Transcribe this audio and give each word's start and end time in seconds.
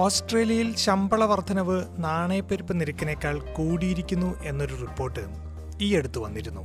ഓസ്ട്രേലിയയിൽ 0.00 0.76
ശമ്പള 0.76 1.24
വർധനവ് 1.24 1.84
നാണയപ്പെരുപ്പ് 1.98 2.80
നിരക്കിനേക്കാൾ 2.80 3.54
കൂടിയിരിക്കുന്നു 3.54 4.44
എന്നൊരു 4.44 4.74
റിപ്പോർട്ട് 4.74 5.20
ഈ 5.80 5.94
അടുത്ത് 5.94 6.18
വന്നിരുന്നു. 6.18 6.60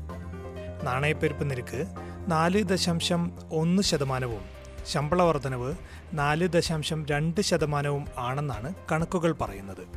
നാണയപ്പെരുപ്പ് 0.83 1.51
നിരക്ക് 1.51 1.85
നാല് 2.27 2.63
ദശാംശം 2.63 3.31
ഒന്ന് 3.51 3.83
ശതമാനവും 3.83 4.41
ശമ്പള 4.85 5.21
വർധനവ് 5.21 5.75
നാല് 6.13 6.47
ദശാംശം 6.47 7.05
രണ്ട് 7.05 7.41
ശതമാനവും 7.41 8.05
ആണെന്നാണ് 8.17 8.73
കണക്കുകൾ 8.91 9.31
പറയുന്നത്. 9.31 9.87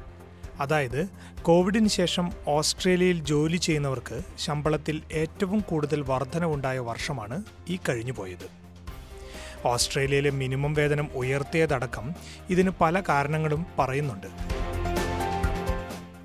അതായത് 0.61 1.09
കോവിഡിന് 1.43 1.89
ശേഷം 1.89 2.33
ഓസ്ട്രേലിയയിൽ 2.49 3.25
ജോലി 3.25 3.57
ചെയ്യുന്നവർക്ക് 3.57 4.21
ശമ്പളത്തിൽ 4.39 5.03
ഏറ്റവും 5.13 5.61
കൂടുതൽ 5.61 6.01
വർധനവുണ്ടായ 6.01 6.79
വർഷമാണ് 6.79 7.43
ഈ 7.69 7.79
കഴിഞ്ഞുപോയത്. 7.89 8.58
ഓസ്ട്രേലിയയിലെ 9.65 10.31
മിനിമം 10.31 10.75
വേതനം 10.75 11.09
ഉയർത്തിയതടക്കം 11.15 12.15
ഇതിന് 12.51 12.71
പല 12.81 13.03
കാരണങ്ങളും 13.09 13.67
പറയുന്നുണ്ട്. 13.79 14.27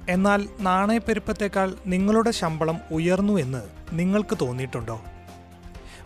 എന്നാൽ 0.09 0.47
നാണയപ്പെരുപ്പത്തേക്കാൾ 0.59 1.73
നിങ്ങളുടെ 1.85 2.31
ശമ്പളം 2.31 2.79
ഉയർന്നു 2.91 3.39
എന്ന് 3.39 3.61
നിങ്ങൾക്ക് 3.91 4.37
തോന്നിയിട്ടുണ്ടോ? 4.41 5.01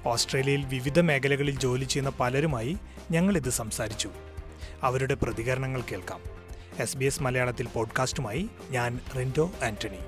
ഓസ്ട്രേലിയയിൽ 0.05 0.65
വിവിധ 0.65 0.99
മേഖലകളിൽ 0.99 1.59
ജോലി 1.59 1.83
ചെയ്യുന്ന 1.83 2.11
പലരുമായി 2.19 2.77
ഞങ്ങളിത് 3.11 3.49
സംസാരിച്ചു. 3.49 4.09
അവരുടെ 4.83 5.13
പ്രതികരണങ്ങൾ 5.13 5.81
കേൾക്കാം. 5.81 6.19
എസ് 6.79 6.97
ബി 6.97 7.05
എസ് 7.05 7.23
മലയാളത്തിൽ 7.23 7.67
പോഡ്കാസ്റ്റുമായി 7.67 8.49
ഞാൻ 8.69 8.99
റിൻഡോ 9.17 9.51
ആന്റണി. 9.63 9.99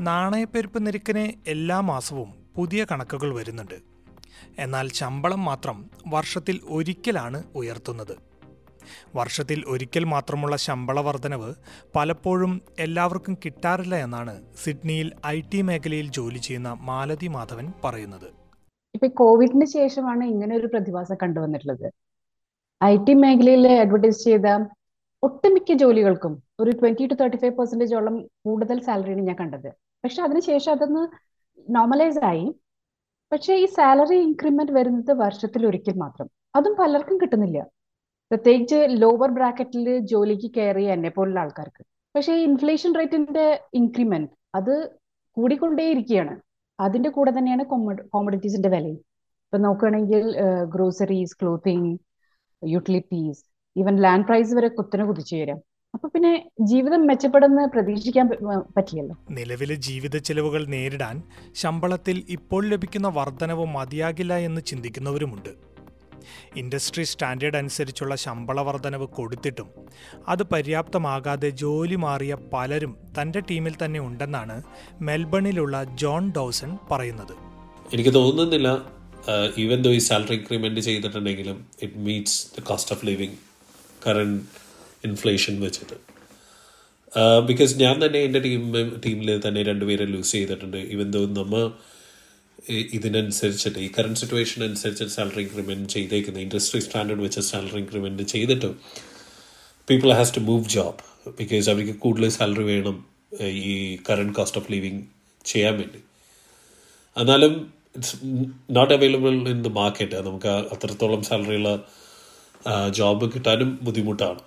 നാണയപ്പെരുപ്പ് 0.00 0.86
നിരക്കിന് 0.86 1.50
എല്ലാ 1.50 1.80
മാസവും 1.80 2.34
പുതിയ 2.56 2.86
കണക്കുകൾ 2.90 3.34
വരുന്നുണ്ട്. 3.34 3.78
എന്നാൽ 4.58 4.88
ശമ്പളം 4.88 5.44
മാത്രം 5.44 5.90
വർഷത്തിൽ 6.06 6.60
ഒരിക്കലാണ് 6.68 7.44
ഉയർത്തുന്നത്. 7.54 8.16
വർഷത്തിൽ 9.14 9.64
ഒരിക്കൽ 9.66 10.04
മാത്രമുള്ള 10.04 10.56
ശമ്പള 10.56 11.00
വർധനവ് 11.00 11.54
പലപ്പോഴും 11.94 12.60
എല്ലാവർക്കും 12.78 13.36
കിട്ടാറില്ല 13.44 13.94
എന്നാണ് 13.96 14.42
സിഡ്നിയിൽ 14.64 15.12
ഐ 15.26 15.40
ടി 15.40 15.62
മേഖലയിൽ 15.62 16.12
ജോലി 16.12 16.38
ചെയ്യുന്ന 16.38 16.76
മാലതി 16.80 17.26
മാധവൻ 17.26 17.72
പറയുന്നത്. 17.84 18.28
ഇപ്പൊ 18.94 19.08
കോവിഡിന് 19.08 19.64
ശേഷമാണ് 19.64 20.24
ഇങ്ങനെ 20.24 20.56
ഒരു 20.56 20.66
പ്രതിഭാസം 20.66 21.16
കണ്ടുവന്നിട്ടുള്ളത്. 21.22 21.92
ഐ 22.84 22.96
ടി 22.96 23.14
മേഖലയിൽ 23.14 23.68
അഡ്വർടൈസ് 23.68 24.24
ചെയ്ത 24.24 24.68
ഒട്ടുമിക്ക 25.22 25.72
ജോലികൾക്കും 25.72 26.42
ഒരു 26.60 26.70
ട്വന്റി 26.70 27.06
ടു 27.06 27.14
തേർട്ടി 27.14 27.38
ഫൈവ് 27.38 27.56
പെർസെന്റേജോളം 27.56 28.22
കൂടുതൽ 28.22 28.82
സാലറിയാണ് 28.82 29.20
ഞാൻ 29.20 29.36
കണ്ടത്. 29.36 29.87
പക്ഷെ 30.04 30.22
അതിനുശേഷം 30.22 30.72
അതൊന്ന് 30.72 31.02
നോർമലൈസ് 31.76 32.24
ആയി. 32.24 32.46
പക്ഷെ 33.32 33.54
ഈ 33.54 33.64
സാലറി 33.66 34.16
ഇൻക്രിമെന്റ് 34.26 34.72
വരുന്നത് 34.72 35.12
വർഷത്തിൽ 35.22 35.66
ഒരിക്കൽ 35.66 35.94
മാത്രം. 35.96 36.28
അതും 36.56 36.74
പലർക്കും 36.80 37.16
കിട്ടുന്നില്ല. 37.22 37.58
പ്രത്യേകിച്ച് 38.30 38.78
ലോവർ 39.02 39.30
ബ്രാക്കറ്റിൽ 39.30 39.98
ജോലിക്ക് 40.12 40.48
കയറിയ 40.56 40.92
എന്നെ 40.92 41.10
പോലുള്ള 41.10 41.40
ആൾക്കാർക്ക്. 41.40 41.82
പക്ഷെ 42.14 42.32
ഈ 42.32 42.42
ഇൻഫ്ലേഷൻ 42.42 42.94
റേറ്റിന്റെ 42.94 43.46
ഇൻക്രിമെന്റ് 43.74 44.30
അത് 44.54 44.74
കൂടിക്കൊണ്ടേയിരിക്കുകയാണ്. 45.36 46.34
അതിന്റെ 46.78 47.10
കൂടെ 47.10 47.30
തന്നെയാണ് 47.38 47.64
കോമഡിറ്റീസിന്റെ 48.14 48.68
വിലയും. 48.68 48.98
ഇപ്പൊ 49.46 49.58
നോക്കുകയാണെങ്കിൽ 49.58 50.24
groceries 50.74 51.36
clothing 51.42 51.90
utilities 52.62 53.42
even 53.76 53.96
land 54.04 54.26
price 54.26 54.54
വരെ 54.54 54.68
കുത്തനെ 54.68 55.04
കുതിച്ചു 55.04 55.34
വരാം 55.36 55.58
അപ്പൊ 55.94 56.06
പിന്നെ 56.14 56.32
ജീവിതം 56.70 57.02
മെച്ചപ്പെടുന്ന 57.08 57.60
പ്രതീക്ഷിക്കാൻ 57.74 58.26
പറ്റിയല്ലോ 58.76 59.14
നിലവിലെ 59.38 59.76
ജീവിത 59.86 60.16
ചെലവുകൾ 60.18 60.62
നേരിടാൻ 60.74 61.16
ശമ്പളത്തിൽ 61.60 62.16
ഇപ്പോൾ 62.36 62.62
ലഭിക്കുന്ന 62.72 63.08
വർധനവ് 63.18 63.64
മതിയാകില്ല 63.76 64.34
എന്ന് 64.48 64.60
ചിന്തിക്കുന്നവരുമുണ്ട്. 64.66 65.50
ഇൻഡസ്ട്രി 66.60 67.04
സ്റ്റാൻഡേർഡ് 67.10 67.58
അനുസരിച്ചുള്ള 67.60 68.14
ശമ്പള 68.24 68.62
വർധനവ് 68.68 69.06
കൊടുത്തിട്ടും 69.16 69.68
അത് 70.32 70.42
പര്യാപ്തമാകാതെ 70.52 71.50
ജോലി 71.62 71.98
മാറിയ 72.04 72.36
പലരും 72.52 72.92
തന്റെ 73.18 73.42
ടീമിൽ 73.50 73.74
തന്നെ 73.82 74.00
ഉണ്ടെന്നാണ് 74.00 74.56
മെൽബണിലുള്ള 75.08 75.82
ജോൺ 76.02 76.24
ഡോസൺ 76.36 76.70
പറയുന്നത്. 76.92 77.34
എനിക്ക് 77.94 78.14
തോന്നുന്നില്ല 78.18 78.68
ഈവൻ 79.64 79.78
ദോ 79.82 79.92
ഈ 79.98 80.00
സാലറി 80.08 80.36
ഇൻക്രിമെന്റ് 80.40 80.80
ചെയ്തിട്ടുണ്ടെങ്കിലും 80.80 81.58
it 81.84 81.98
meets 82.08 82.40
the 82.56 82.64
cost 82.70 82.94
of 82.96 83.04
living 83.06 83.38
current 84.06 84.42
inflation 85.06 85.54
വെച്ചിട്ട്. 85.66 85.96
ബിക്കോസ് 87.48 87.72
ഞാൻ 87.82 87.94
തന്നെ 88.04 88.18
എന്റെ 88.26 88.40
ടീം 88.46 88.64
ടീമിൽ 89.04 89.28
തന്നെ 89.46 89.60
രണ്ടുപേരെ 89.70 90.06
ലൂസ് 90.14 90.32
ചെയ്തിട്ടുണ്ട്. 90.36 90.80
ഇവൻ 90.94 91.06
ദോ 91.16 91.20
നമ്മൾ 91.40 91.62
ഇതിനനുസരിച്ചിട്ട് 92.96 93.78
ഈ 93.84 93.88
കറണ്ട് 93.96 94.18
സിറ്റുവേഷൻ 94.22 94.58
അനുസരിച്ച് 94.66 95.04
സാലറി 95.16 95.42
ഇൻക്രിമെന്റ് 95.44 95.88
ചെയ്തേക്കുന്നത് 95.94 96.42
ഇൻഡസ്ട്രി 96.46 96.80
സ്റ്റാൻഡേർഡ് 96.86 97.22
വെച്ച് 97.26 97.42
സാലറി 97.50 97.78
ഇൻക്രിമെന്റ് 97.82 98.24
ചെയ്തിട്ടും 98.32 98.74
people 99.88 100.10
has 100.18 100.34
to 100.36 100.42
move 100.48 100.66
job 100.76 101.04
because 101.40 101.68
അവർക്ക് 101.72 101.94
കൂടുതൽ 102.04 102.30
സാലറി 102.38 102.64
വേണം 102.72 102.96
ഈ 103.70 103.74
കറണ്ട് 104.08 104.34
കോസ്റ്റ് 104.38 104.60
ഓഫ് 104.60 104.70
ലിവിങ് 104.74 105.00
ചെയ്യാൻ 105.52 105.74
വേണ്ടി. 105.80 106.00
എന്നാലും 107.16 107.54
it's 107.96 108.16
not 108.76 108.92
available 108.96 109.34
in 109.54 109.60
the 109.66 109.70
market 109.80 110.20
നമുക്ക് 110.28 110.52
അത്രത്തോളം 110.74 111.22
സാലറിയുള്ള 111.28 111.72
ജോബ് 112.98 113.26
കിട്ടാനും 113.34 113.70
ബുദ്ധിമുട്ടാണ്. 113.86 114.40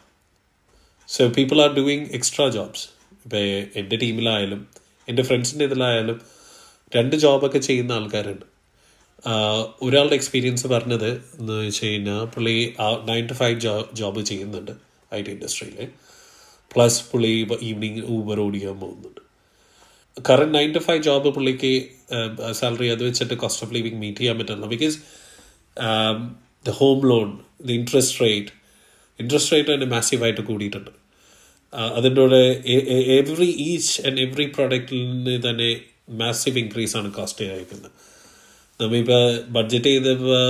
So 1.09 1.22
people 1.28 1.57
are 1.62 1.72
doing 1.73 2.06
extra 2.12 2.44
jobs 2.50 2.85
ഇപ്പം 3.23 3.39
എന്റെ 3.79 3.95
ടീമിലായാലും 3.95 4.62
എന്റെ 5.07 5.23
ഫ്രണ്ട്സിന്റെ 5.23 5.66
ഇതിലായാലും 5.66 6.17
രണ്ട് 6.95 7.16
ജോബൊക്കെ 7.16 7.59
ചെയ്യുന്ന 7.59 7.91
ആൾക്കാരുണ്ട്. 7.91 8.45
ഒരാളുടെ 9.81 10.16
എക്സ്പീരിയൻസ് 10.16 10.67
പറഞ്ഞത് 10.67 11.09
എന്ന് 11.40 11.53
വെച്ച് 11.66 11.81
കഴിഞ്ഞാൽ 11.85 12.22
പുള്ളി 12.35 12.56
നയൻ 13.09 13.25
ടു 13.28 13.34
ഫൈവ് 13.34 13.57
ജോ 13.59 13.73
ജോബ് 13.94 14.22
ചെയ്യുന്നുണ്ട് 14.29 14.72
ഐ 15.13 15.19
ടി 15.22 15.31
ഇൻഡസ്ട്രിയിൽ 15.31 15.90
പ്ലസ് 16.72 17.01
പുള്ളി 17.11 17.34
ഈവനിങ് 17.61 18.03
ഊബർ 18.16 18.40
ഓടിക്കാൻ 18.45 18.78
പോകുന്നുണ്ട്. 18.79 19.22
Current 20.29 20.53
nine 20.57 20.72
to 20.78 20.81
five 20.88 21.03
job 21.09 21.29
പുള്ളിക്ക് 21.35 21.73
സാലറി 22.59 22.90
അത് 22.95 23.03
വെച്ചിട്ട് 23.09 23.38
കോസ്റ്റ് 23.44 23.66
ഓഫ് 23.66 23.73
ലിവിങ് 23.78 24.01
മീറ്റ് 24.06 24.22
ചെയ്യാൻ 24.22 24.40
പറ്റില്ല. 24.40 24.66
Because 24.75 24.97
the 26.66 26.78
home 26.81 27.00
loan 27.13 27.29
the 27.67 27.72
interest 27.79 28.17
rate 28.25 28.51
interest 29.19 29.53
rate 29.53 29.69
തന്നെ 29.73 29.88
മാസീവായിട്ട് 29.95 30.41
കൂടിയിട്ടുണ്ട്. 30.41 30.91
അതിന്റെ 31.97 32.22
കൂടെ 32.22 32.44
എവറി 33.17 33.49
ഈച്ച് 33.69 33.94
ആൻഡ് 34.07 34.22
എവറി 34.25 34.45
പ്രോഡക്റ്റിൽ 34.55 35.01
നിന്ന് 35.11 35.35
തന്നെ 35.49 35.69
മാസീവ് 36.22 36.59
ഇൻക്രീസ് 36.63 36.95
ആണ് 36.99 37.09
കോസ്റ്റ് 37.17 37.45
അയക്കുന്നത് 37.55 37.91
നമ്മളിപ്പോൾ 38.79 39.23
ബഡ്ജറ്റ് 39.55 39.89
ചെയ്തപ്പോൾ 39.94 40.44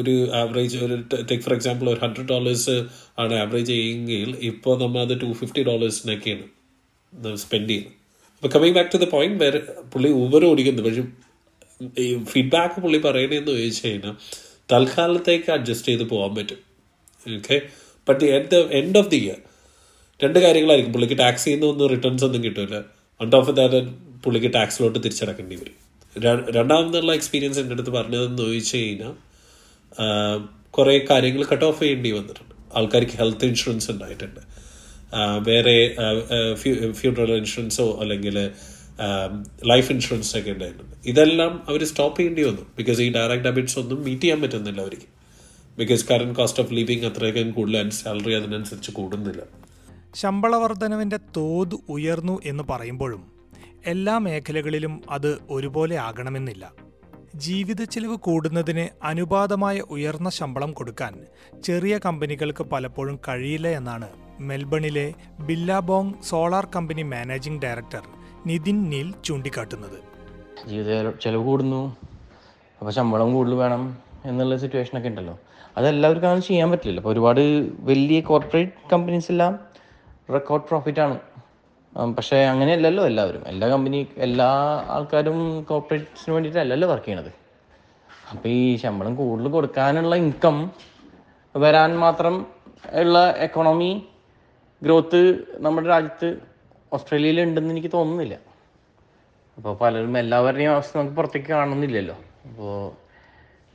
ഒരു 0.00 0.14
ആവറേജ് 0.40 0.78
ഒരു 0.86 0.96
ടേക്ക് 1.28 1.42
ഫോർ 1.44 1.54
എക്സാമ്പിൾ 1.54 1.86
ഒരു 1.92 2.00
ഹൺഡ്രഡ് 2.04 2.28
ഡോളേഴ്സ് 2.32 2.76
ആണ് 3.22 3.34
ആവറേജ് 3.42 3.70
ചെയ്യുമെങ്കിൽ 3.72 4.30
ഇപ്പോൾ 4.50 4.74
നമ്മൾ 4.82 5.00
അത് 5.06 5.14
ടു 5.22 5.30
ഫിഫ്റ്റി 5.40 5.62
ഡോളേഴ്സിനൊക്കെയാണ് 5.68 6.46
സ്പെൻഡ് 7.44 7.70
ചെയ്യുന്നത്. 7.70 7.94
അപ്പോൾ 8.36 8.50
coming 8.54 8.76
back 8.78 8.90
to 8.94 8.98
the 9.04 9.06
point 9.14 9.38
വേറെ 9.44 9.60
പുള്ളി 9.92 10.10
ഊബർ 10.22 10.44
ഓടിക്കുന്നു. 10.50 10.82
പക്ഷേ 10.86 11.04
ഈ 12.02 12.06
ഫീഡ്ബാക്ക് 12.32 12.78
പുള്ളി 12.84 12.98
പറയണതെന്ന് 13.06 13.52
ചോദിച്ചു 13.52 13.82
കഴിഞ്ഞാൽ 13.86 14.14
തൽക്കാലത്തേക്ക് 14.72 15.50
അഡ്ജസ്റ്റ് 15.56 15.88
ചെയ്ത് 15.92 16.04
പോകാൻ 16.12 16.32
പറ്റും. 16.36 16.60
Okay 17.38 17.56
but 18.08 18.24
at 18.36 18.48
the 18.54 18.60
end 18.80 18.98
of 19.00 19.10
the 19.14 19.20
year 19.26 19.38
രണ്ട് 20.24 20.38
കാര്യങ്ങളായിരിക്കും. 20.44 20.92
പുള്ളിക്ക് 20.96 21.16
ടാക്സ് 21.22 21.44
ചെയ്യുന്ന 21.44 21.66
ഒന്നും 21.72 21.88
റിട്ടേൺസ് 21.94 22.24
ഒന്നും 22.28 22.42
കിട്ടില്ല 22.46 22.76
ടോപ്പ് 23.20 23.50
ഓഫ് 23.50 23.56
ദാറ്റ് 23.60 23.80
പുള്ളിക്ക് 24.24 24.50
ടാക്സിലോട്ട് 24.56 24.98
തിരിച്ചടക്കേണ്ടി 25.04 25.56
വരും. 25.62 25.78
രണ്ടാമതുള്ള 26.56 27.12
എക്സ്പീരിയൻസ് 27.18 27.58
എന്റെ 27.62 27.74
അടുത്ത് 27.76 27.92
പറഞ്ഞതെന്ന് 27.96 28.38
ചോദിച്ചു 28.42 28.76
കഴിഞ്ഞാൽ 28.76 29.14
കുറേ 30.76 30.94
കാര്യങ്ങൾ 31.10 31.42
കട്ട് 31.52 31.66
ഓഫ് 31.70 31.80
ചെയ്യേണ്ടി 31.80 32.10
വന്നിട്ടുണ്ട്. 32.18 32.54
ആൾക്കാർക്ക് 32.78 33.16
ഹെൽത്ത് 33.22 33.48
ഇൻഷുറൻസ് 33.50 33.88
ഉണ്ടായിട്ടുണ്ട്. 33.94 34.40
വേറെ 35.48 35.76
ഫ്യൂഡറൽ 37.00 37.34
ഇൻഷുറൻസോ 37.42 37.86
അല്ലെങ്കിൽ 38.02 38.36
ലൈഫ് 39.70 39.88
ഇൻഷുറൻസ് 39.94 40.32
ഒക്കെ 40.38 40.50
ഉണ്ടായിട്ടുണ്ട്. 40.56 40.94
ഇതെല്ലാം 41.12 41.52
അവർ 41.68 41.80
സ്റ്റോപ്പ് 41.90 42.16
ചെയ്യേണ്ടി 42.18 42.42
വന്നു. 42.48 42.64
ബിക്കോസ് 42.78 43.00
ഈ 43.06 43.08
ഡയറക്റ്റ് 43.18 43.46
ഡെബിറ്റ്സ് 43.48 43.76
ഒന്നും 43.82 43.98
മീറ്റ് 44.06 44.22
ചെയ്യാൻ 44.24 44.40
പറ്റുന്നില്ല 44.44 44.80
അവർക്ക്. 44.86 45.08
Because 45.78 46.08
current 46.10 46.34
cost 46.38 46.62
of 46.62 46.72
living 46.72 47.04
അത്രയൊക്കെ 47.04 47.50
കൂടുതൽ 47.50 47.90
സാലറി 47.90 48.34
അതിനനുസരിച്ച് 48.34 48.90
കൂടുന്നില്ല. 48.90 49.42
ശമ്പള 50.14 50.56
വർധനവിന്റെ 50.56 51.18
തോത് 51.36 51.74
ഉയർന്നു 51.88 52.40
എന്ന് 52.44 52.64
പറയുമ്പോഴും 52.70 53.22
എല്ലാ 53.86 54.18
മേഖലകളിലും 54.18 55.02
അത് 55.10 55.38
ഒരുപോലെ 55.50 55.96
ആകണമെന്നില്ല. 55.98 56.72
ജീവിത 57.34 57.84
ചെലവ് 57.84 58.16
കൂടുന്നതിന് 58.16 58.88
അനുപാതമായ 59.02 59.80
ഉയർന്ന 59.80 60.30
ശമ്പളം 60.30 60.72
കൊടുക്കാൻ 60.72 61.14
ചെറിയ 61.64 61.98
കമ്പനികൾക്ക് 61.98 62.64
പലപ്പോഴും 62.64 63.18
കഴിയില്ല 63.28 63.68
എന്നാണ് 63.68 64.08
മെൽബണിലെ 64.40 65.14
Billabong 65.40 66.14
solar 66.22 66.68
company 66.76 67.02
managing 67.02 67.62
director 67.62 68.02
Nitin 68.46 68.90
Neil 68.90 69.14
ചൂണ്ടിക്കാട്ടുന്നത്. 69.24 69.98
ജീവിത 70.68 71.10
ചെലവ് 71.10 71.44
കൂടുന്നു. 71.44 71.96
അപ്പോൾ 72.80 72.90
ശമ്പളം 72.90 73.32
കൂടുതൽ 73.32 73.54
വേണം 73.54 73.98
എന്നുള്ള 74.24 74.56
സിറ്റുവേഷനൊക്കെ 74.56 75.08
ഉണ്ടല്ലോ. 75.08 75.38
അതെല്ലാവർക്കും 75.78 76.28
അങ്ങനെ 76.30 76.44
ചെയ്യാൻ 76.48 76.68
പറ്റില്ല 76.72 77.00
അപ്പോൾ 77.02 77.12
ഒരുപാട് 77.14 77.42
വലിയ 77.90 78.18
കോർപ്പറേറ്റ് 78.30 78.74
കമ്പനീസ് 78.92 79.30
എല്ലാം 79.34 79.54
റെക്കോർഡ് 80.36 80.66
പ്രോഫിറ്റാണ് 80.70 81.16
പക്ഷേ 82.16 82.38
അങ്ങനെയല്ലല്ലോ 82.52 83.02
എല്ലാവരും. 83.10 83.42
എല്ലാ 83.50 83.66
കമ്പനി 83.72 83.98
എല്ലാ 84.26 84.48
ആൾക്കാരും 84.94 85.38
കോർപ്പറേറ്റ്സിന് 85.68 86.32
വേണ്ടിയിട്ടല്ലല്ലോ 86.34 86.86
വർക്ക് 86.92 87.06
ചെയ്യണത്. 87.08 87.30
അപ്പോൾ 88.32 88.48
ഈ 88.58 88.62
ശമ്പളം 88.82 89.12
കൂടുതൽ 89.20 89.48
കൊടുക്കാനുള്ള 89.56 90.14
ഇൻകം 90.24 90.56
വരാൻ 91.54 91.90
മാത്രം 92.04 92.34
ഉള്ള 93.02 93.18
എക്കോണമി 93.46 93.92
ഗ്രോത്ത് 94.82 95.20
നമ്മുടെ 95.64 95.86
രാജ്യത്ത് 95.94 96.28
ഓസ്ട്രേലിയയിൽ 96.96 97.38
ഉണ്ടെന്ന് 97.46 97.72
എനിക്ക് 97.74 97.90
തോന്നുന്നില്ല. 97.94 98.34
അപ്പോൾ 99.58 99.72
പലരും 99.82 100.18
എല്ലാവരുടെയും 100.22 100.72
അവസ്ഥ 100.74 100.92
നമുക്ക് 100.98 101.16
പുറത്തേക്ക് 101.20 101.50
കാണുന്നില്ലല്ലോ. 101.56 102.16
അപ്പോൾ 102.48 102.74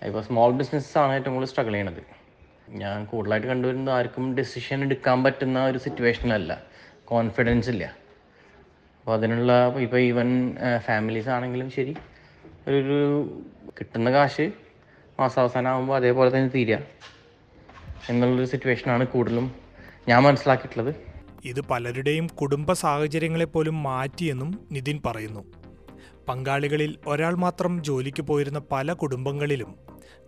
ഇപ്പോൾ 0.07 0.21
സ്മോൾ 0.27 0.51
ബിസിനസ്സാണ് 0.59 1.11
ഏറ്റവും 1.17 1.33
കൂടുതൽ 1.35 1.49
സ്ട്രഗിൾ 1.51 1.73
ചെയ്യണത്. 1.75 2.01
ഞാൻ 2.81 2.97
കൂടുതലായിട്ട് 3.11 3.47
കണ്ടുവരുന്നത് 3.47 3.93
ആർക്കും 3.97 4.25
ഡെസിഷൻ 4.37 4.79
എടുക്കാൻ 4.85 5.17
പറ്റുന്ന 5.25 5.63
ഒരു 5.71 5.79
സിറ്റുവേഷനല്ല 5.85 6.51
കോൺഫിഡൻസ് 7.11 7.69
ഇല്ല. 7.73 7.83
അപ്പോൾ 8.99 9.13
അതിനുള്ള 9.17 9.51
ഇപ്പോൾ 9.85 9.99
ഈവൻ 10.09 10.29
ഫാമിലീസ് 10.87 11.29
ആണെങ്കിലും 11.35 11.69
ശരി 11.77 11.93
ഒരു 12.71 12.97
കിട്ടുന്ന 13.77 14.09
കാശ് 14.17 14.45
മാസാവസാനം 15.19 15.69
ആകുമ്പോൾ 15.73 15.95
അതേപോലെ 15.99 16.29
തന്നെ 16.35 16.49
തീരുക 16.55 16.79
എന്നുള്ളൊരു 18.09 18.49
സിറ്റുവേഷനാണ് 18.53 19.03
കൂടുതലും 19.13 19.47
ഞാൻ 20.09 20.19
മനസ്സിലാക്കിയിട്ടുള്ളത്. 20.27 20.91
ഇത് 21.51 21.61
പലരുടെയും 21.71 22.25
കുടുംബ 22.41 22.71
സാഹചര്യങ്ങളെ 22.83 23.47
പോലും 23.55 23.75
മാറ്റിയെന്നും 23.83 24.51
നിതിൻ 24.75 24.97
പറയുന്നു. 25.07 25.41
പങ്കാളികളിൽ 26.29 26.95
ഒരാൾ 27.07 27.35
മാത്രം 27.35 27.83
ജോലിക്ക് 27.83 28.23
പോയിരുന്ന 28.23 28.61
പല 28.71 28.93
കുടുംബങ്ങളിലും 28.93 29.75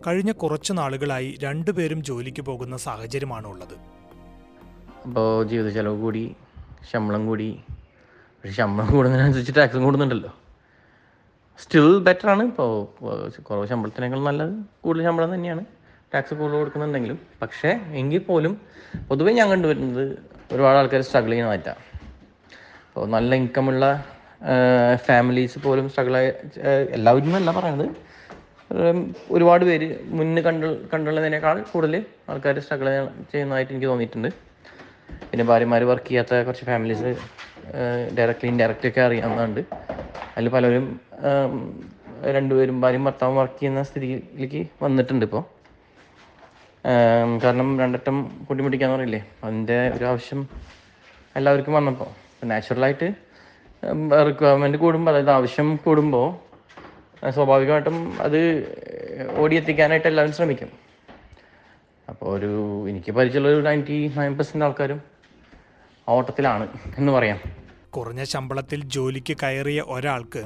കഴിഞ്ഞ 0.06 0.32
കുറച്ച് 0.32 0.72
നാളുകളായി 0.72 1.38
രണ്ടുപേരും 1.42 2.02
ജോലിക്ക് 2.02 2.42
പോകുന്ന 2.42 2.76
സാഹചര്യമാണ് 2.76 3.46
ഉള്ളത് 3.46 3.74
അപ്പോൾ 5.06 5.44
ജീവിത 5.46 5.68
ചെലവ് 5.68 6.00
കൂടി 6.00 6.36
ശമ്പളം 6.90 7.26
കൂടി 7.26 7.60
ശമ്പളം 8.44 8.88
കൂടുന്നതിനനുസരിച്ച് 8.92 9.52
ടാക്സും 9.56 9.82
കൂടുന്നുണ്ടല്ലോ. 9.82 10.30
സ്റ്റിൽ 11.58 11.98
ബെറ്റർ 11.98 12.28
ആണ്. 12.30 12.42
ഇപ്പോൾ 12.42 12.70
കുറവ് 13.42 13.66
ശമ്പളത്തിനേക്കാൾ 13.66 14.20
നല്ലത് 14.20 14.54
കൂടുതൽ 14.80 15.04
ശമ്പളം 15.04 15.34
തന്നെയാണ് 15.34 15.64
ടാക്സ് 16.14 16.34
കൂടുതൽ 16.34 16.58
കൊടുക്കുന്നുണ്ടെങ്കിലും. 16.58 17.18
പക്ഷേ 17.42 17.68
എങ്കിൽ 18.00 18.18
പോലും 18.18 18.60
പൊതുവേ 19.08 19.32
ഞാൻ 19.32 19.50
കണ്ടുവരുന്നത് 19.50 20.18
ഒരുപാട് 20.52 20.78
ആൾക്കാർ 20.78 21.00
സ്ട്രഗിൾ 21.00 21.30
ചെയ്യുന്നതായിട്ടാണ് 21.30 21.82
അപ്പോൾ 22.88 23.06
നല്ല 23.06 23.34
ഇൻകമുള്ള 23.34 23.84
ഫാമിലീസ് 25.06 25.58
പോലും 25.66 25.86
സ്ട്രഗിൾ 25.92 26.14
ആയ 26.20 26.28
എല്ലാവരും 26.96 27.28
എന്നല്ല 27.30 27.50
പറയുന്നത് 27.58 27.88
ഒരുപാട് 29.36 29.64
പേര് 29.68 29.88
മുന്ന് 30.18 30.40
കണ്ട 30.46 30.64
കണ്ടുള്ളതിനേക്കാൾ 30.92 31.56
കൂടുതൽ 31.72 31.94
ആൾക്കാർ 32.32 32.58
സ്ട്രഗിൾ 32.66 32.88
ചെയ്യുന്നതായിട്ട് 33.32 33.72
എനിക്ക് 33.74 33.88
തോന്നിയിട്ടുണ്ട്. 33.92 34.28
പിന്നെ 35.30 35.44
ഭാര്യമാർ 35.50 35.82
വർക്ക് 35.90 36.08
ചെയ്യാത്ത 36.10 36.42
കുറച്ച് 36.46 36.66
ഫാമിലീസ് 36.70 37.10
ഡയറക്റ്റ്ലി 38.18 38.48
ഇൻഡയറക്റ്റ് 38.52 38.88
ഒക്കെ 38.90 39.02
അറിയാവുന്നതുണ്ട്. 39.06 39.62
അതിൽ 40.34 40.48
പലരും 40.56 40.86
രണ്ടുപേരും 42.36 42.76
ഭാര്യയും 42.84 43.04
ഭർത്താവും 43.08 43.36
വർക്ക് 43.40 43.58
ചെയ്യുന്ന 43.60 43.82
സ്ഥിതിയിലേക്ക് 43.90 44.60
വന്നിട്ടുണ്ട് 44.84 45.24
ഇപ്പോൾ 45.28 45.44
കാരണം 47.44 47.68
രണ്ടറ്റം 47.82 48.16
കൂട്ടിമുട്ടിക്കാന്ന് 48.46 48.96
പറയില്ലേ? 48.96 49.20
അതിന്റെ 49.44 49.78
ഒരു 49.96 50.04
ആവശ്യം 50.12 50.40
എല്ലാവർക്കും 51.38 51.74
വന്നപ്പോൾ 51.78 52.10
നാച്ചുറലായിട്ട് 52.52 53.08
റിക്വയർമെന്റ് 54.28 54.78
കൂടുമ്പോൾ 54.78 55.10
അതായത് 55.10 55.30
ആവശ്യം 55.30 55.68
കൂടുമ്പോൾ 55.84 56.26
സ്വാഭാവികമായിട്ടും 57.30 57.96
അത് 58.20 58.38
ഓടിയെത്തിക്കാനായിട്ട് 59.38 60.08
എല്ലാവരും 60.08 60.34
ശ്രമിക്കും. 60.34 60.70
അപ്പോൾ 62.08 62.28
ഒരു 62.36 62.52
എനിക്ക് 62.88 63.10
പരിചയമുള്ള 63.12 63.54
ഒരു 63.54 63.64
നയന്റി 63.66 63.98
നയൻ 64.16 64.34
പെർസെന്റ് 64.36 64.64
ആൾക്കാരും 64.64 65.00
ഓട്ടത്തിലാണ് 66.08 66.68
എന്ന് 66.98 67.12
പറയാം. 67.12 67.40
കുറഞ്ഞ 67.90 68.22
ശമ്പളത്തിൽ 68.24 68.80
ജോലിക്ക് 68.84 69.36
കയറിയ 69.42 69.80
ഒരാൾക്ക് 69.94 70.42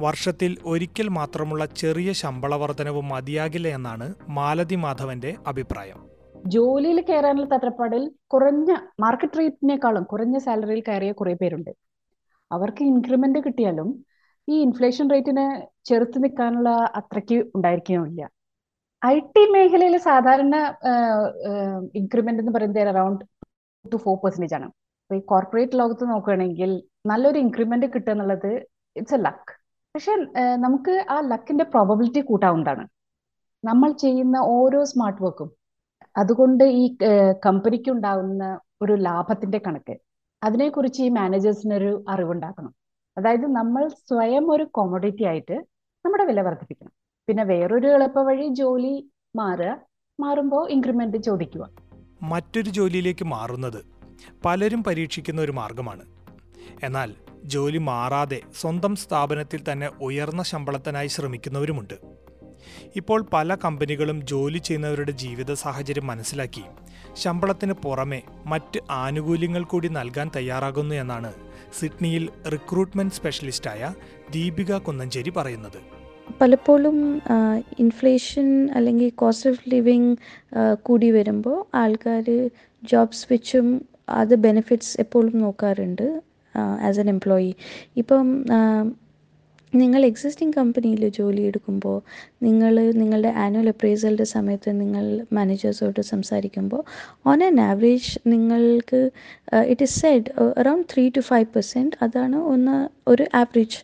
വർഷത്തിൽ 0.00 0.56
ഒരിക്കൽ 0.64 1.08
മാത്രമുള്ള 1.08 1.64
ചെറിയ 1.64 2.12
ശമ്പള 2.12 2.54
വർധനവ് 2.54 3.02
മതിയാകില്ല 3.02 3.68
എന്നാണ് 3.68 4.14
മാലതി 4.28 4.74
മാധവന്റെ 4.74 5.34
അഭിപ്രായം. 5.46 6.00
ജോലിയിൽ 6.46 7.00
കയറാനുള്ള 7.00 7.56
തത്രപ്പാടിൽ 7.56 8.10
കുറഞ്ഞ 8.26 8.72
മാർക്കറ്റ് 9.00 9.38
റേറ്റിനേക്കാളും 9.38 10.02
കുറഞ്ഞ 10.02 10.38
സാലറിയിൽ 10.38 10.82
കയറിയ 10.88 11.12
കുറേ 11.12 11.34
പേരുണ്ട്. 11.42 11.72
അവർക്ക് 12.56 12.82
ഇൻക്രിമെന്റ് 12.92 13.40
കിട്ടിയാലും 13.46 13.88
ഈ 14.48 14.56
ഇൻഫ്ലേഷൻ 14.66 15.06
റേറ്റിന് 15.14 15.44
ചെറുത്തു 15.88 16.18
നിൽക്കാനുള്ള 16.24 16.70
അത്രയ്ക്ക് 17.00 17.38
ഉണ്ടായിരിക്കുകയില്ല 17.56 18.24
ഐ 19.02 19.16
ടി 19.34 19.42
മേഖലയിൽ 19.54 19.96
സാധാരണ 20.08 20.54
ഇൻക്രിമെന്റ് 22.00 22.42
എന്ന് 22.42 22.52
പറയുന്നത് 22.56 22.88
അറൌണ്ട് 22.94 23.24
ടു 23.84 23.96
ഫോർ 24.04 24.16
പെർസെന്റേജ് 24.22 24.56
ആണ്. 24.58 24.68
അപ്പൊ 25.02 25.14
ഈ 25.20 25.22
കോർപ്പറേറ്റ് 25.32 25.78
ലോകത്ത് 25.80 26.04
നോക്കുകയാണെങ്കിൽ 26.12 26.70
നല്ലൊരു 27.10 27.38
ഇൻക്രിമെന്റ് 27.44 27.86
കിട്ടുക 27.94 28.12
എന്നുള്ളത് 28.14 28.50
ഇറ്റ്സ് 28.96 29.16
എ 29.18 29.20
ലക്ക് 29.26 29.52
പക്ഷെ 29.94 30.12
നമുക്ക് 30.66 30.94
ആ 31.14 31.16
ലക്കിന്റെ 31.32 31.64
പ്രോബബിലിറ്റി 31.72 32.20
കൂട്ടാവുന്നതാണ്. 32.30 32.84
നമ്മൾ 33.64 33.90
ചെയ്യുന്ന 34.04 34.36
ഓരോ 34.56 34.80
സ്മാർട്ട് 34.92 35.20
വർക്കും 35.24 35.50
അതുകൊണ്ട് 36.16 36.64
ഈ 36.80 36.84
കമ്പനിക്ക് 37.46 37.90
ഉണ്ടാകുന്ന 37.96 38.44
ഒരു 38.82 38.94
ലാഭത്തിന്റെ 39.06 39.58
കണക്ക്. 39.66 39.94
അതിനെക്കുറിച്ച് 40.44 41.02
ഈ 41.02 41.08
മാനേജേഴ്സിനൊരു 41.08 42.04
അറിവുണ്ടാക്കണം. 42.08 42.74
അതായത് 43.18 43.46
നമ്മൾ 43.46 43.88
സ്വയം 43.88 44.50
ഒരു 44.50 44.64
കോമോഡിറ്റി 44.64 45.24
ആയിട്ട് 45.24 45.66
നമ്മുടെ 46.06 46.24
വില 46.24 46.40
വർദ്ധിപ്പിക്കണം. 46.40 46.90
പിന്നെ 47.28 47.44
വേറൊരു 47.44 47.86
എളുപ്പ 47.86 48.18
വഴി 48.18 48.48
ജോലി 48.48 49.10
മാറുക 49.36 49.80
മാറുമ്പോൾ 50.20 50.70
ഇൻക്രിമെന്റ് 50.70 51.16
ചോദിക്കുക. 51.16 51.70
മറ്റൊരു 52.22 52.70
ജോലിയിലേക്ക് 52.70 53.24
മാറുന്നത് 53.24 53.84
പലരും 54.44 54.84
പരീക്ഷിക്കുന്ന 54.84 55.40
ഒരു 55.40 55.52
മാർഗമാണ്. 55.52 56.02
എന്നാൽ 56.82 57.14
ജോലി 57.44 57.78
മാറാതെ 57.78 58.40
സ്വന്തം 58.60 58.96
സ്ഥാപനത്തിൽ 58.96 59.72
തന്നെ 59.72 59.90
ഉയർന്ന 60.02 60.42
ശമ്പളത്തിനായി 60.42 61.06
ശ്രമിക്കുന്നവരുമുണ്ട്. 61.06 62.23
ഇപ്പോൾ 62.96 63.20
പല 63.32 63.54
കമ്പനികളും 63.64 64.26
ജോലി 64.26 64.58
ചെയ്യുന്നവരുടെ 64.58 65.12
ജീവിത 65.22 65.52
സാഹചര്യം 65.52 66.06
മനസ്സിലാക്കി. 66.06 66.64
ശമ്പളത്തിന് 67.14 67.74
പുറമെ 67.84 68.22
മറ്റ് 68.46 68.78
ആനുകൂല്യങ്ങൾ 68.90 69.64
കൂടി 69.64 69.88
നൽകാൻ 69.88 70.30
തയ്യാറാകുന്നു 70.36 70.94
എന്നാണ് 70.94 71.32
സിഡ്നിയിൽ 71.80 72.24
റിക്രൂട്ട്മെന്റ് 72.54 73.14
സ്പെഷ്യലിസ്റ്റായ 73.14 73.94
ദീപിക 74.34 74.78
കുന്നഞ്ചേരി 74.86 75.32
പറയുന്നത്. 75.36 75.78
പലപ്പോഴും 76.40 76.98
ഇൻഫ്ലേഷൻ 77.78 78.46
അല്ലെങ്കിൽ 78.76 79.08
കോസ്റ്റ് 79.22 79.50
ഓഫ് 79.50 79.68
ലിവിങ് 79.68 80.12
കൂടി 80.86 81.10
വരുമ്പോൾ 81.10 81.58
ആൾക്കാർ 81.76 82.26
ജോബ് 82.82 83.18
സ്വിച്ചും 83.22 83.66
അത് 84.10 84.34
ബെനിഫിറ്റ്സ് 84.34 84.94
എപ്പോഴും 85.00 85.34
നോക്കാറുണ്ട് 85.38 86.06
ആസ് 86.88 87.00
എൻ 87.00 87.08
എംപ്ലോയി. 87.08 87.52
ഇപ്പം 87.96 88.26
നിങ്ങൾ 89.74 90.00
എക്സിസ്റ്റിംഗ് 90.04 90.54
കമ്പനിയിൽ 90.56 91.02
ജോലി 91.08 91.42
എടുക്കുമ്പോൾ 91.42 91.96
നിങ്ങൾ 92.42 92.74
നിങ്ങളുടെ 92.92 93.30
ആനുവൽ 93.36 93.68
അപ്രൈസലിന്റെ 93.68 94.26
സമയത്ത് 94.26 94.70
നിങ്ങൾ 94.80 95.04
മാനേജേഴ്സോട് 95.32 96.00
സംസാരിക്കുമ്പോൾ 96.04 96.82
ഓൺ 97.26 97.40
ആൻ 97.44 97.60
ആവറേജ് 97.60 98.10
നിങ്ങൾക്ക് 98.26 99.00
it 99.64 99.82
is 99.82 99.96
said 100.00 100.30
around 100.58 100.86
three 100.94 101.04
to 101.08 101.20
five 101.20 101.48
percent 101.54 101.96
അതാണ് 102.02 102.38
ഒന്ന് 102.44 102.76
ഒരു 103.08 103.26
ആവറേജ് 103.34 103.80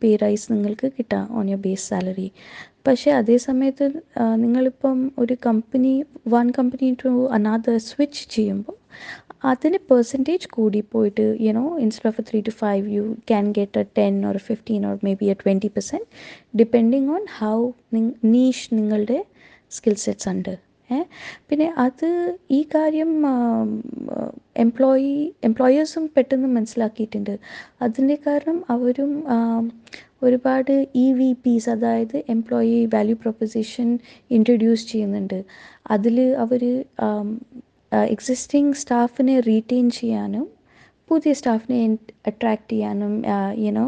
പേ 0.00 0.10
റൈസ് 0.16 0.46
നിങ്ങൾക്ക് 0.52 0.88
കിട്ടുക 0.98 1.22
ഓൺ 1.30 1.46
യുവർ 1.48 1.62
ബേസ് 1.62 1.86
സാലറി 1.88 2.28
പക്ഷേ 2.86 3.10
അതേ 3.10 3.36
സമയത്ത് 3.40 3.86
നിങ്ങളിപ്പം 4.36 4.98
ഒരു 5.18 5.34
company 5.46 5.94
one 6.28 6.46
company 6.50 6.88
to 7.02 7.10
another 7.32 7.76
switch 7.86 8.22
ചെയ്യുമ്പോൾ 8.30 8.76
അതിന് 9.44 9.78
പെർസെന്റേജ് 9.90 10.48
കൂടി 10.48 10.80
പോയിട്ട് 10.92 11.26
you know 11.46 11.64
instead 11.78 12.10
of 12.12 12.24
three 12.30 12.40
to 12.40 12.54
five 12.60 12.84
you 12.96 13.02
can 13.30 13.52
get 13.52 13.80
a 13.80 13.86
ten 13.98 14.14
or 14.26 14.36
fifteen 14.48 14.86
or 14.86 14.96
maybe 15.20 15.26
a 15.26 15.36
twenty 15.42 15.68
percent 15.68 16.06
depending 16.58 17.10
on 17.16 17.24
how 17.38 17.56
niche 18.34 18.64
നിങ്ങളുടെ 18.74 19.18
സ്കിൽ 19.72 19.94
സെറ്റ്സ് 20.04 20.28
ഉണ്ട്. 20.28 20.54
ഏ? 20.90 20.98
പിന്നെ 21.48 21.72
അത് 21.76 22.06
ഈ 22.50 22.62
കാര്യം 22.74 23.10
എംപ്ലോയി 24.56 25.14
എംപ്ലോയേഴ്സും 25.42 26.04
പെട്ടെന്ന് 26.16 26.48
മനസ്സിലാക്കിയിട്ടുണ്ട്. 26.48 27.34
അതിന്റെ 27.82 28.16
കാരണം 28.26 28.64
അവരും 28.68 29.12
ഒരുപാട് 30.22 30.72
ഇ 30.96 31.12
വി 31.12 31.32
പീസ് 31.44 31.70
അതായത് 31.70 32.16
എംപ്ലോയി 32.34 32.86
വാല്യൂ 32.94 33.16
പ്രൊപ്പസിഷൻ 33.16 33.88
ഇൻട്രൊഡ്യൂസ് 34.30 34.86
ചെയ്യുന്നുണ്ട്. 34.92 35.38
അതിൽ 35.90 36.16
അവർ 36.44 36.62
എക്സിസ്റ്റിംഗ് 37.92 38.76
സ്റ്റാഫിനെ 38.82 39.36
റീറ്റെയിൻ 39.50 39.86
ചെയ്യാനും 40.00 40.46
പുതിയ 41.10 41.32
സ്റ്റാഫിനെ 41.38 41.80
അട്രാക്റ്റ് 42.30 42.72
ചെയ്യാനും 42.74 43.14
you know 43.66 43.86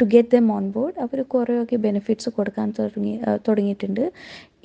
to 0.00 0.04
get 0.14 0.32
them 0.34 0.46
on 0.54 0.64
board 0.76 0.98
അവർ 1.04 1.18
കുറേയൊക്കെ 1.32 1.76
ബെനിഫിറ്റ്സ് 1.84 2.30
കൊടുക്കാൻ 2.36 2.68
തുടങ്ങി 2.78 3.12
തുടങ്ങിയിട്ടുണ്ട്. 3.46 4.04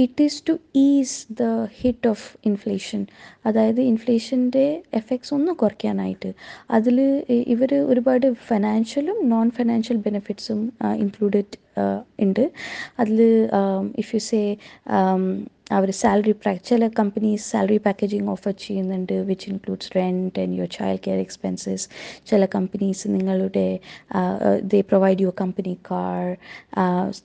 It 0.04 0.24
is 0.28 0.40
to 0.48 0.54
is 0.84 1.18
the 1.42 1.44
hit 1.82 2.08
of 2.12 2.26
inflation 2.50 3.02
അതായത് 3.48 3.82
ഇൻഫ്ലേഷന്റെ 3.92 4.66
എഫക്ട്സ് 5.00 5.34
ഒന്ന് 5.38 5.54
കുറയ്ക്കാനായിട്ട്. 5.62 6.32
അതിൽ 6.78 6.98
ഇവർ 7.56 7.74
ഒരുപാട് 7.92 8.28
ഫിനാൻഷ്യലും 8.50 9.18
നോൺ 9.34 9.50
ഫിനാൻഷ്യൽ 9.60 10.00
ബെനിഫിറ്റ്സും 10.08 10.62
ഇൻക്ലൂഡഡ് 11.04 11.58
ഉണ്ട്. 12.26 12.46
അതിൽ 13.02 13.22
ഇഫ് 14.04 14.10
യു 14.16 14.22
സേ 14.32 14.42
അവർ 15.70 15.90
സാലറി 15.92 16.34
ചില 16.64 16.88
കമ്പനീസ് 17.00 17.52
സാലറി 17.52 17.78
പാക്കേജിങ് 17.78 18.30
ഓഫർ 18.30 18.52
ചെയ്യുന്നുണ്ട് 18.66 19.14
which 19.30 19.48
includes 19.52 19.92
rent 19.96 20.42
and 20.42 20.56
your 20.58 20.70
child 20.78 21.04
care 21.08 21.20
expenses 21.20 21.86
ചില 22.28 22.46
കമ്പനീസ് 22.56 23.08
നിങ്ങളുടെ 23.08 23.68
they 24.74 24.82
provide 24.82 25.22
your 25.22 25.36
company 25.42 25.78
car 25.92 26.24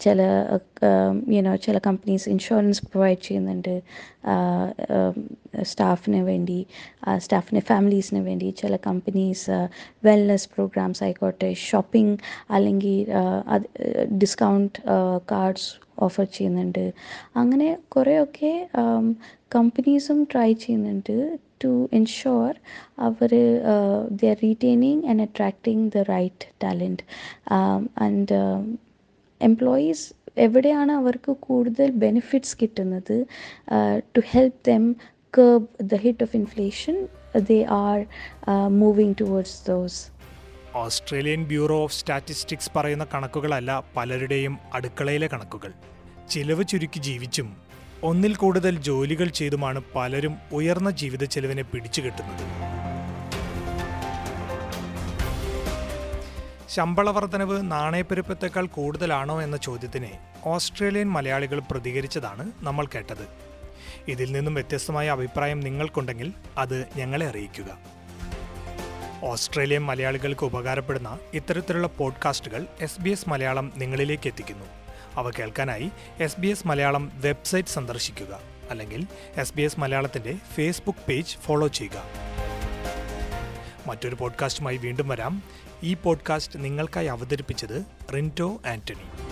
ചില 0.05 0.21
യുനോ 1.35 1.55
ചില 1.57 1.79
കമ്പനീസ് 1.79 2.29
ഇൻഷുറൻസ് 2.29 2.83
പ്രൊവൈഡ് 2.87 3.21
ചെയ്യുന്നുണ്ട് 3.23 3.75
സ്റ്റാഫിന് 5.63 6.21
വേണ്ടി 6.23 6.59
സ്റ്റാഫിന് 7.19 7.61
ഫാമിലീസിന് 7.61 8.21
വേണ്ടി. 8.21 8.51
ചില 8.51 8.77
കമ്പനീസ് 8.87 9.57
വെൽനെസ് 10.05 10.49
പ്രോഗ്രാംസ് 10.55 11.03
ആയിക്കോട്ടെ 11.05 11.51
ഷോപ്പിംഗ് 11.69 12.17
അല്ലെങ്കിൽ 12.51 12.97
ഡിസ്കൗണ്ട് 14.23 14.79
കാർഡ്സ് 15.33 15.71
ഓഫർ 15.99 16.25
ചെയ്യുന്നുണ്ട്. 16.25 16.93
അങ്ങനെ 17.37 17.79
കുറേയൊക്കെ 17.89 18.69
കമ്പനീസും 19.55 20.29
ട്രൈ 20.33 20.53
ചെയ്യുന്നുണ്ട് 20.53 21.39
to 21.65 21.89
ensure 21.93 22.55
our 22.99 23.31
the 24.11 24.25
are 24.27 24.37
retaining 24.43 25.05
and 25.07 25.23
attracting 25.23 25.93
the 25.97 26.05
right 26.09 26.47
talent 26.65 27.05
and 27.99 28.37
employees 29.41 30.13
എവിടെയാണ് 30.37 30.93
അവർക്ക് 30.93 31.33
കൂടുതൽ 31.33 31.91
ബെനിഫിറ്റ്സ് 31.91 32.57
കിട്ടുന്നത്? 32.63 33.27
To 34.17 34.23
help 34.31 34.57
them 34.67 34.97
curb 35.39 35.65
the 35.83 35.95
hit 35.95 36.23
of 36.23 36.37
inflation 36.37 37.09
they 37.49 37.65
are 37.65 38.07
moving 38.69 39.15
moving 39.21 39.55
those. 39.69 40.14
Australian 40.75 41.45
Bureau 41.45 41.83
of 41.83 41.95
Statistics 41.95 42.71
പറയുന്ന 42.77 43.07
കണക്കുകളല്ല 43.15 43.83
പലരുടെയും 43.97 44.59
അടുക്കളയിലെ 44.75 45.27
കണക്കുകൾ. 45.27 45.73
ചിലവ് 46.31 46.65
ചുരുക്കി 46.65 46.99
ജീവിച്ചും 46.99 47.57
ഒന്നിൽ 48.03 48.35
കൂടുതൽ 48.35 48.79
ജോലികൾ 48.79 49.29
ചെയ്തുമാണ് 49.29 49.83
പലരും 49.95 50.37
ഉയർന്ന 50.53 50.91
ജീവിത 50.91 51.25
ചെലവിനെ 51.25 51.63
പിടിച്ചു 51.63 52.01
കെട്ടുന്നത്. 52.01 52.45
ശമ്പള 56.69 57.11
വർധനവ് 57.11 57.73
നാണയപ്പെരുപ്പത്തേക്കാൾ 57.73 58.67
കൂടുതലാണോ 58.67 59.43
എന്ന 59.43 59.57
ചോദ്യത്തിന് 59.57 60.09
ഓസ്ട്രേലിയൻ 60.45 61.09
മലയാളികൾ 61.09 61.59
പ്രതികരിച്ചതാണ് 61.59 62.53
നമ്മൾ 62.61 62.87
കേട്ടത്. 62.87 63.27
ഇതിൽ 64.09 64.33
നിന്നും 64.33 64.55
വ്യത്യസ്തമായ 64.55 65.09
അഭിപ്രായം 65.09 65.61
നിങ്ങൾക്കുണ്ടെങ്കിൽ 65.61 66.33
അത് 66.59 66.89
ഞങ്ങളെ 66.97 67.27
അറിയിക്കുക. 67.27 67.79
ഓസ്ട്രേലിയൻ 69.25 69.85
മലയാളികൾക്ക് 69.85 70.45
ഉപകാരപ്പെടുന്ന 70.45 71.19
ഇത്തരത്തിലുള്ള 71.35 71.87
പോഡ്കാസ്റ്റുകൾ 71.87 72.67
എസ് 72.81 73.01
ബി 73.01 73.11
എസ് 73.11 73.29
മലയാളം 73.29 73.73
നിങ്ങളിലേക്ക് 73.77 74.29
എത്തിക്കുന്നു. 74.29 74.65
അവ 75.15 75.31
കേൾക്കാനായി 75.31 75.91
S 76.21 76.41
B 76.41 76.49
S 76.49 76.67
Malayalam 76.67 77.13
website 77.15 77.69
സന്ദർശിക്കുക 77.69 78.41
അല്ലെങ്കിൽ 78.71 79.07
എസ് 79.37 79.55
ബി 79.55 79.63
എസ് 79.63 79.81
മലയാളത്തിന്റെ 79.81 80.35
ഫേസ്ബുക്ക് 80.55 80.99
പേജ് 81.09 81.37
ഫോളോ 81.37 81.67
ചെയ്യുക. 81.67 82.03
മറ്റൊരു 83.87 84.15
പോഡ്കാസ്റ്റുമായി 84.15 84.77
വീണ്ടും 84.77 85.09
വരാം. 85.09 85.43
ഈ 85.83 85.95
പോഡ്കാസ്റ്റ് 85.95 86.65
നിങ്ങൾക്കായി 86.65 87.07
അവതരിപ്പിച്ചത് 87.07 87.85
റിന്റോ 88.15 88.61
ആന്റണി. 88.67 89.24